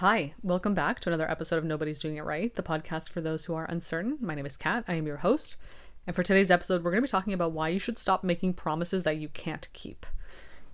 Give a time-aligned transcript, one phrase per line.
[0.00, 3.44] Hi, welcome back to another episode of Nobody's Doing It Right, the podcast for those
[3.44, 4.16] who are uncertain.
[4.18, 5.58] My name is Kat, I am your host.
[6.06, 8.54] And for today's episode, we're going to be talking about why you should stop making
[8.54, 10.06] promises that you can't keep.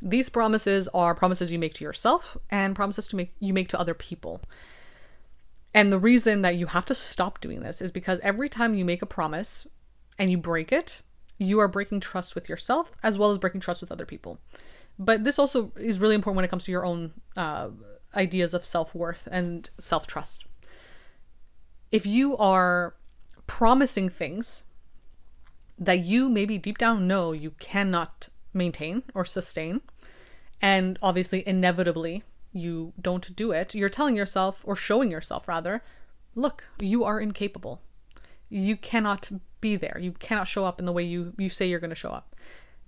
[0.00, 3.78] These promises are promises you make to yourself and promises to make you make to
[3.78, 4.40] other people.
[5.74, 8.86] And the reason that you have to stop doing this is because every time you
[8.86, 9.66] make a promise
[10.18, 11.02] and you break it,
[11.36, 14.40] you are breaking trust with yourself as well as breaking trust with other people.
[14.98, 17.68] But this also is really important when it comes to your own uh,
[18.14, 20.46] ideas of self worth and self trust.
[21.90, 22.94] If you are
[23.46, 24.64] promising things
[25.78, 29.80] that you maybe deep down know you cannot maintain or sustain,
[30.60, 35.82] and obviously, inevitably, you don't do it, you're telling yourself, or showing yourself rather,
[36.34, 37.80] look, you are incapable.
[38.48, 39.30] You cannot
[39.60, 39.98] be there.
[40.00, 42.34] You cannot show up in the way you, you say you're going to show up.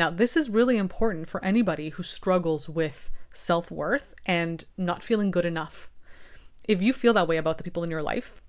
[0.00, 5.30] Now, this is really important for anybody who struggles with self worth and not feeling
[5.30, 5.90] good enough.
[6.66, 8.40] If you feel that way about the people in your life,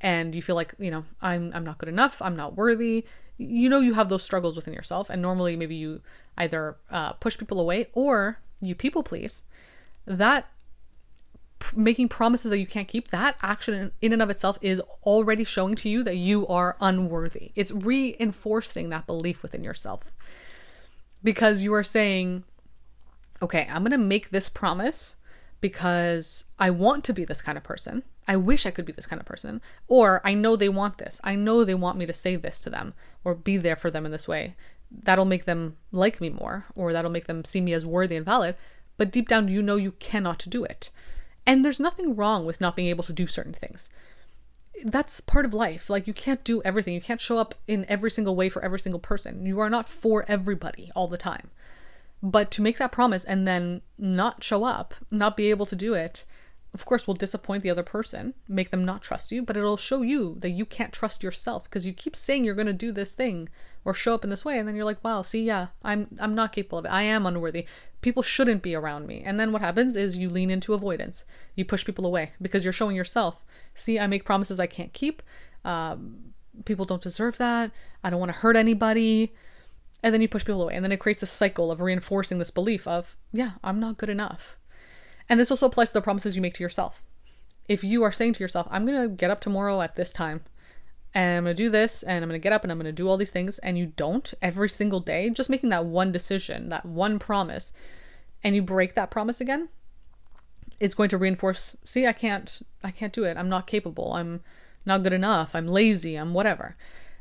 [0.00, 3.04] and you feel like, you know, I'm, I'm not good enough, I'm not worthy,
[3.36, 5.10] you know, you have those struggles within yourself.
[5.10, 6.00] And normally, maybe you
[6.38, 9.44] either uh, push people away or you people please.
[10.06, 10.48] That
[11.76, 15.74] making promises that you can't keep, that action in and of itself is already showing
[15.74, 17.52] to you that you are unworthy.
[17.54, 20.14] It's reinforcing that belief within yourself
[21.28, 22.42] because you are saying,
[23.42, 25.16] okay, I'm going to make this promise
[25.60, 28.02] because I want to be this kind of person.
[28.26, 29.60] I wish I could be this kind of person.
[29.88, 31.20] Or I know they want this.
[31.22, 34.06] I know they want me to say this to them or be there for them
[34.06, 34.56] in this way.
[34.90, 38.24] That'll make them like me more or that'll make them see me as worthy and
[38.24, 38.54] valid.
[38.96, 40.90] But deep down, you know you cannot do it.
[41.46, 43.90] And there's nothing wrong with not being able to do certain things.
[44.84, 45.90] That's part of life.
[45.90, 46.94] Like, you can't do everything.
[46.94, 49.44] You can't show up in every single way for every single person.
[49.44, 51.50] You are not for everybody all the time.
[52.22, 55.94] But to make that promise and then not show up, not be able to do
[55.94, 56.24] it,
[56.74, 60.02] of course, will disappoint the other person, make them not trust you, but it'll show
[60.02, 63.12] you that you can't trust yourself because you keep saying you're going to do this
[63.12, 63.48] thing
[63.84, 66.34] or show up in this way and then you're like, "Wow, see, yeah, I'm I'm
[66.34, 66.92] not capable of it.
[66.92, 67.66] I am unworthy.
[68.00, 71.24] People shouldn't be around me." And then what happens is you lean into avoidance.
[71.54, 73.44] You push people away because you're showing yourself,
[73.74, 75.22] "See, I make promises I can't keep.
[75.64, 77.70] Um, people don't deserve that.
[78.04, 79.32] I don't want to hurt anybody."
[80.02, 80.74] And then you push people away.
[80.74, 84.08] And then it creates a cycle of reinforcing this belief of, yeah, I'm not good
[84.08, 84.56] enough.
[85.28, 87.02] And this also applies to the promises you make to yourself.
[87.68, 90.40] If you are saying to yourself, I'm going to get up tomorrow at this time,
[91.14, 92.86] and I'm going to do this, and I'm going to get up and I'm going
[92.86, 96.12] to do all these things, and you don't every single day, just making that one
[96.12, 97.72] decision, that one promise,
[98.42, 99.68] and you break that promise again,
[100.80, 103.36] it's going to reinforce, see, I can't, I can't do it.
[103.36, 104.14] I'm not capable.
[104.14, 104.42] I'm
[104.86, 105.54] not good enough.
[105.54, 106.14] I'm lazy.
[106.14, 106.76] I'm whatever.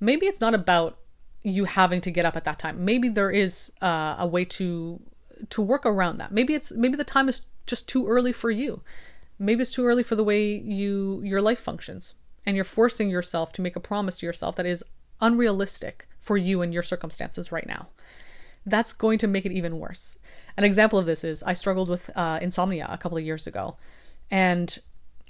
[0.00, 0.98] Maybe it's not about
[1.42, 2.84] you having to get up at that time.
[2.84, 5.00] Maybe there is uh, a way to
[5.50, 6.32] to work around that.
[6.32, 8.82] Maybe it's maybe the time is just too early for you.
[9.38, 12.14] Maybe it's too early for the way you your life functions
[12.44, 14.84] and you're forcing yourself to make a promise to yourself that is
[15.20, 17.88] unrealistic for you and your circumstances right now.
[18.66, 20.18] That's going to make it even worse.
[20.56, 23.76] An example of this is I struggled with uh, insomnia a couple of years ago.
[24.30, 24.78] And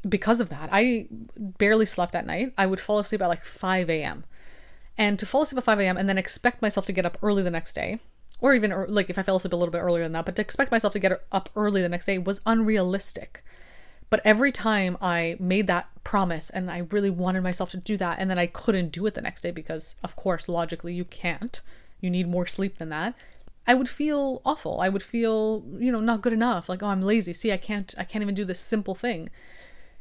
[0.09, 1.07] because of that, I
[1.37, 2.53] barely slept at night.
[2.59, 4.25] I would fall asleep at like 5 a.m.
[4.99, 5.97] And to fall asleep at 5 a.m.
[5.97, 8.01] and then expect myself to get up early the next day,
[8.43, 10.43] or even like if I fell asleep a little bit earlier than that, but to
[10.43, 13.43] expect myself to get er, up early the next day was unrealistic.
[14.11, 18.19] But every time I made that promise and I really wanted myself to do that,
[18.19, 21.63] and then I couldn't do it the next day because, of course, logically you can't,
[22.01, 23.15] you need more sleep than that.
[23.65, 24.81] I would feel awful.
[24.81, 26.69] I would feel, you know, not good enough.
[26.69, 27.33] Like, oh, I'm lazy.
[27.33, 29.31] See, I can't, I can't even do this simple thing.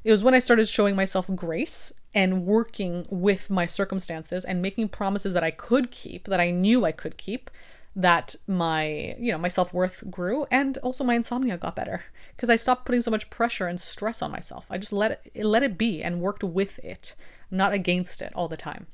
[0.03, 4.89] It was when I started showing myself grace and working with my circumstances and making
[4.89, 7.51] promises that I could keep, that I knew I could keep,
[7.95, 12.55] that my, you know, my self-worth grew and also my insomnia got better because I
[12.55, 14.67] stopped putting so much pressure and stress on myself.
[14.69, 17.15] I just let it let it be and worked with it,
[17.49, 18.87] not against it all the time.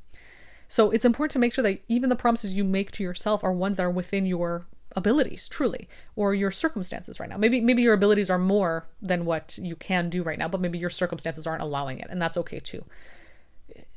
[0.68, 3.54] So it's important to make sure that even the promises you make to yourself are
[3.54, 4.66] ones that are within your
[4.96, 9.60] abilities truly or your circumstances right now maybe maybe your abilities are more than what
[9.62, 12.60] you can do right now but maybe your circumstances aren't allowing it and that's okay
[12.60, 12.84] too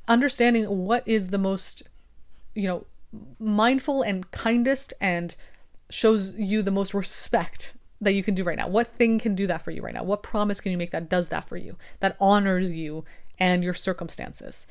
[0.08, 1.84] understanding what is the most
[2.54, 2.84] you know
[3.38, 5.36] mindful and kindest and
[5.90, 9.46] shows you the most respect that you can do right now what thing can do
[9.46, 11.76] that for you right now what promise can you make that does that for you
[11.98, 13.04] that honors you
[13.38, 14.66] and your circumstances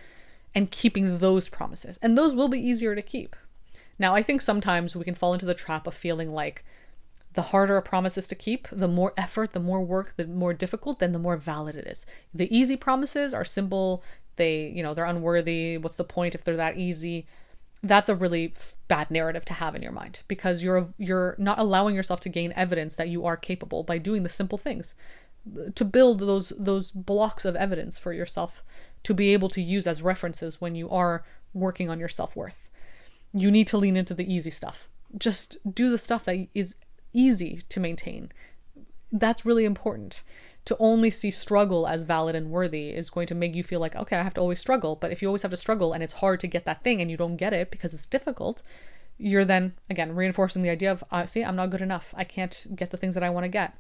[0.56, 3.36] and keeping those promises and those will be easier to keep
[4.00, 6.64] now, I think sometimes we can fall into the trap of feeling like
[7.34, 10.54] the harder a promise is to keep, the more effort, the more work, the more
[10.54, 12.06] difficult, then the more valid it is.
[12.34, 14.04] The easy promises are simple,
[14.38, 15.78] they, you know, they're unworthy.
[15.78, 17.28] What's the point if they're that easy?
[17.82, 18.54] That's a really
[18.88, 22.54] bad narrative to have in your mind because you're you're not allowing yourself to gain
[22.56, 24.96] evidence that you are capable by doing the simple things.
[25.76, 28.64] to build those those blocks of evidence for yourself
[29.04, 31.24] to be able to use as references when you are
[31.54, 32.70] working on your self-worth.
[33.34, 34.90] You need to lean into the easy stuff.
[35.18, 36.76] Just do the stuff that is
[37.14, 38.32] easy to maintain.
[39.12, 40.24] That's really important.
[40.70, 43.96] To only see struggle as valid and worthy is going to make you feel like,
[43.96, 44.96] okay, I have to always struggle.
[44.96, 47.10] But if you always have to struggle and it's hard to get that thing and
[47.10, 48.62] you don't get it because it's difficult,
[49.18, 52.14] you're then, again, reinforcing the idea of, uh, see, I'm not good enough.
[52.16, 53.80] I can't get the things that I want to get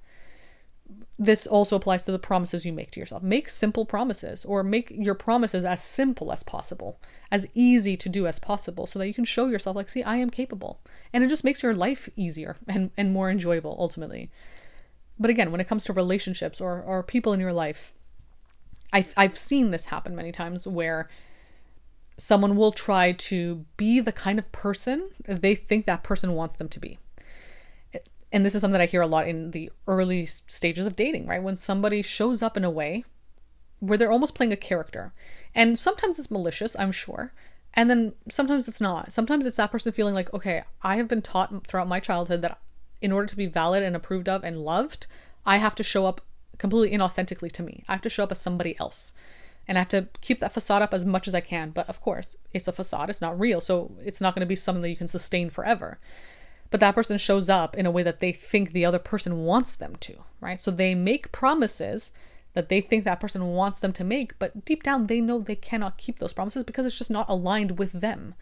[1.17, 3.21] this also applies to the promises you make to yourself.
[3.21, 6.97] Make simple promises or make your promises as simple as possible,
[7.29, 10.15] as easy to do as possible, so that you can show yourself, like, see, I
[10.15, 10.79] am capable.
[11.11, 14.31] And it just makes your life easier and, and more enjoyable ultimately.
[15.19, 17.93] But again, when it comes to relationships or, or people in your life,
[18.93, 21.09] I, I've seen this happen many times where
[22.17, 26.67] someone will try to be the kind of person they think that person wants them
[26.69, 26.97] to be
[28.31, 31.25] and this is something that I hear a lot in the early stages of dating,
[31.27, 31.41] right?
[31.41, 33.03] When somebody shows up in a way
[33.79, 35.13] where they're almost playing a character.
[35.55, 37.33] And sometimes it's malicious, I'm sure.
[37.73, 39.11] And then sometimes it's not.
[39.11, 42.59] Sometimes it's that person feeling like, okay, I have been taught throughout my childhood that
[43.01, 45.07] in order to be valid and approved of and loved,
[45.45, 46.21] I have to show up
[46.57, 47.83] completely inauthentically to me.
[47.87, 49.13] I have to show up as somebody else.
[49.67, 51.69] And I have to keep that facade up as much as I can.
[51.69, 53.61] But of course, it's a facade, it's not real.
[53.61, 55.99] So it's not going to be something that you can sustain forever
[56.71, 59.75] but that person shows up in a way that they think the other person wants
[59.75, 60.61] them to, right?
[60.61, 62.11] So they make promises
[62.53, 65.55] that they think that person wants them to make, but deep down they know they
[65.55, 68.35] cannot keep those promises because it's just not aligned with them.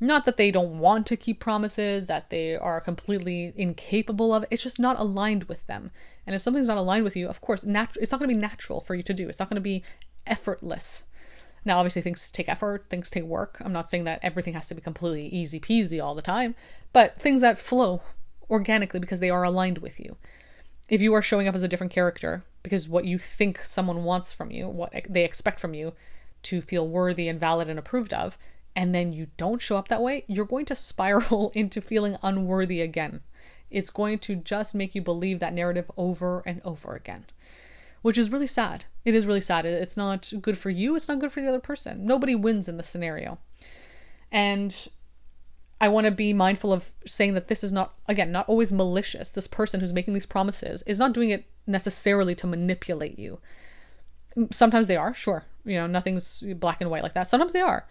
[0.00, 4.48] Not that they don't want to keep promises, that they are completely incapable of it.
[4.52, 5.90] It's just not aligned with them.
[6.24, 8.80] And if something's not aligned with you, of course, it's not going to be natural
[8.80, 9.28] for you to do.
[9.28, 9.82] It's not going to be
[10.26, 11.06] effortless.
[11.64, 13.60] Now, obviously, things take effort, things take work.
[13.64, 16.54] I'm not saying that everything has to be completely easy peasy all the time,
[16.92, 18.00] but things that flow
[18.48, 20.16] organically because they are aligned with you.
[20.88, 24.32] If you are showing up as a different character because what you think someone wants
[24.32, 25.92] from you, what they expect from you
[26.44, 28.38] to feel worthy and valid and approved of,
[28.78, 32.80] and then you don't show up that way, you're going to spiral into feeling unworthy
[32.80, 33.22] again.
[33.72, 37.24] It's going to just make you believe that narrative over and over again,
[38.02, 38.84] which is really sad.
[39.04, 39.66] It is really sad.
[39.66, 42.06] It's not good for you, it's not good for the other person.
[42.06, 43.38] Nobody wins in the scenario.
[44.30, 44.86] And
[45.80, 49.32] I want to be mindful of saying that this is not, again, not always malicious.
[49.32, 53.40] This person who's making these promises is not doing it necessarily to manipulate you.
[54.52, 55.46] Sometimes they are, sure.
[55.64, 57.26] You know, nothing's black and white like that.
[57.26, 57.88] Sometimes they are,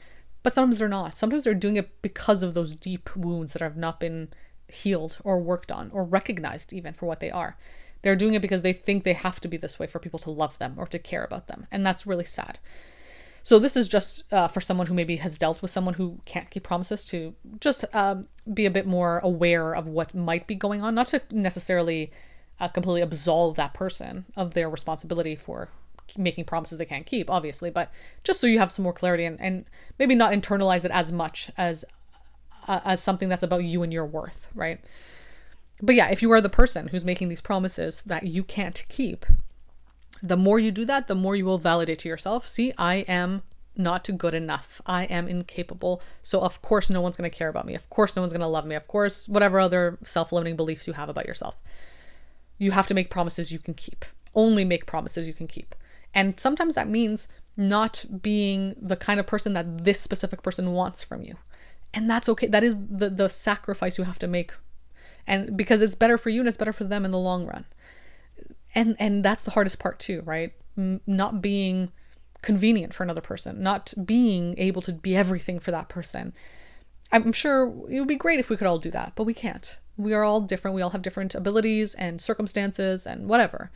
[0.48, 1.14] but sometimes they're not.
[1.14, 4.30] Sometimes they're doing it because of those deep wounds that have not been
[4.70, 7.58] healed or worked on or recognized even for what they are.
[8.02, 10.32] They're doing it because they think they have to be this way for people to
[10.32, 11.68] love them or to care about them.
[11.70, 12.60] And that's really sad.
[13.44, 16.50] So this is just uh, for someone who maybe has dealt with someone who can't
[16.50, 20.82] keep promises to just um, be a bit more aware of what might be going
[20.82, 22.10] on, not to necessarily
[22.62, 25.68] uh, completely absolve that person of their responsibility for
[26.18, 27.92] making promises they can't keep, obviously, but
[28.24, 29.66] just so you have some more clarity and, and
[29.98, 31.84] maybe not internalize it as much as
[32.68, 34.80] uh, as something that's about you and your worth, right?
[35.82, 39.26] But yeah, if you are the person who's making these promises that you can't keep,
[40.22, 43.44] the more you do that, the more you will validate to yourself see, I am
[43.78, 44.82] not good enough.
[44.86, 46.02] I am incapable.
[46.24, 47.76] So, of course, no one's going to care about me.
[47.76, 48.76] Of course, no one's going to love me.
[48.76, 51.58] Of course, whatever other self limiting beliefs you have about yourself.
[52.58, 54.04] You have to make promises you can keep.
[54.34, 55.76] Only make promises you can keep.
[56.14, 61.04] And sometimes that means not being the kind of person that this specific person wants
[61.04, 61.36] from you.
[61.94, 62.48] And that's okay.
[62.48, 64.54] That is the, the sacrifice you have to make.
[65.26, 67.66] And because it's better for you and it's better for them in the long run
[68.78, 71.92] and and that's the hardest part too right not being
[72.42, 76.34] convenient for another person not being able to be everything for that person
[77.12, 79.80] i'm sure it would be great if we could all do that but we can't
[79.98, 83.72] we are all different we all have different abilities and circumstances and whatever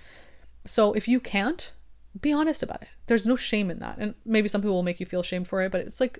[0.65, 1.73] so if you can't
[2.19, 4.99] be honest about it there's no shame in that and maybe some people will make
[4.99, 6.19] you feel shame for it but it's like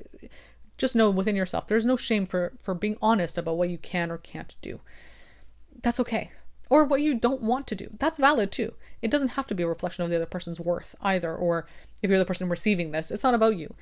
[0.78, 4.10] just know within yourself there's no shame for for being honest about what you can
[4.10, 4.80] or can't do
[5.82, 6.32] that's okay
[6.72, 7.90] or what you don't want to do.
[8.00, 8.74] That's valid too.
[9.02, 11.68] It doesn't have to be a reflection of the other person's worth either, or
[12.02, 13.76] if you're the person receiving this, it's not about you.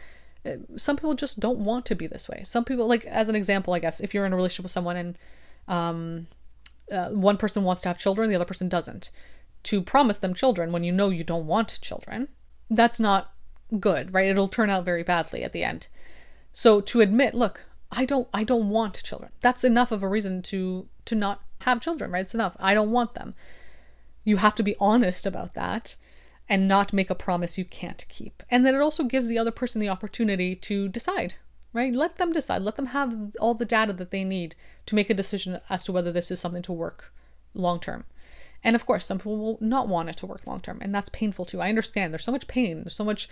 [0.44, 2.42] Uh, some people just don't want to be this way.
[2.44, 4.98] Some people, like as an example, I guess, if you're in a relationship with someone
[4.98, 5.18] and
[5.68, 6.28] um,
[6.92, 9.12] uh, one person wants to have children, the other person doesn't,
[9.64, 12.28] to promise them children when you know you don't want children,
[12.70, 13.34] that's not
[13.80, 14.28] good, right?
[14.28, 15.88] It'll turn out very badly at the end.
[16.54, 19.32] So to admit, look, I don't I don't want children.
[19.42, 22.22] That's enough of a reason to to not have children, right?
[22.22, 22.56] It's enough.
[22.60, 23.34] I don't want them.
[24.24, 25.96] You have to be honest about that
[26.48, 28.42] and not make a promise you can't keep.
[28.50, 31.36] And then it also gives the other person the opportunity to decide,
[31.74, 31.94] right?
[31.94, 32.64] Let them decide.
[32.64, 34.56] Let them have all the data that they need
[34.88, 37.14] to make a decision as to whether this is something to work
[37.54, 38.06] long term.
[38.64, 41.10] And of course, some people will not want it to work long term, and that's
[41.10, 41.62] painful too.
[41.62, 42.14] I understand.
[42.14, 43.30] There's so much pain, there's so much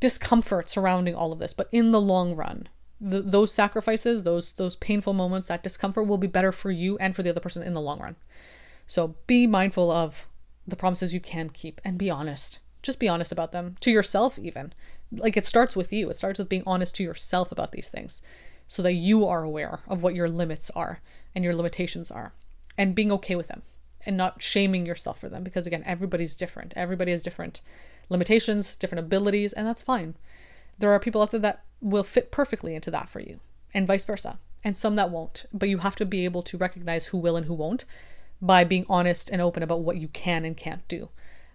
[0.00, 2.68] discomfort surrounding all of this, but in the long run,
[3.00, 7.22] those sacrifices, those those painful moments, that discomfort will be better for you and for
[7.22, 8.16] the other person in the long run.
[8.86, 10.26] So be mindful of
[10.66, 12.60] the promises you can keep and be honest.
[12.82, 14.72] Just be honest about them to yourself even.
[15.12, 16.08] Like it starts with you.
[16.10, 18.22] It starts with being honest to yourself about these things
[18.66, 21.00] so that you are aware of what your limits are
[21.34, 22.32] and your limitations are
[22.78, 23.62] and being okay with them
[24.06, 26.72] and not shaming yourself for them because again everybody's different.
[26.76, 27.60] Everybody has different
[28.08, 30.14] limitations different abilities and that's fine.
[30.78, 33.40] There are people out there that will fit perfectly into that for you
[33.72, 34.38] and vice versa.
[34.62, 37.46] And some that won't but you have to be able to recognize who will and
[37.46, 37.84] who won't
[38.42, 41.10] by being honest and open about what you can and can't do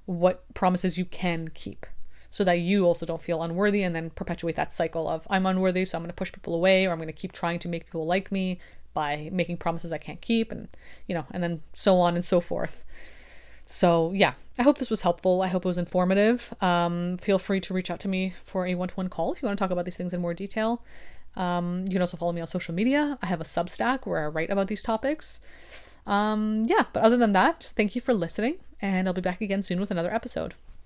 [0.05, 1.85] what promises you can keep
[2.29, 5.85] so that you also don't feel unworthy and then perpetuate that cycle of I'm unworthy,
[5.85, 7.85] so I'm going to push people away or I'm going to keep trying to make
[7.85, 8.59] people like me
[8.95, 10.67] by making promises I can't keep and
[11.07, 12.83] you know, and then so on and so forth.
[13.67, 15.41] So, yeah, I hope this was helpful.
[15.41, 16.53] I hope it was informative.
[16.61, 19.41] Um, feel free to reach out to me for a one to one call if
[19.41, 20.83] you want to talk about these things in more detail.
[21.35, 23.17] Um, you can also follow me on social media.
[23.21, 25.41] I have a Substack where I write about these topics.
[26.07, 29.63] Um, yeah, but other than that, thank you for listening, and I'll be back again
[29.63, 30.53] soon with another episode.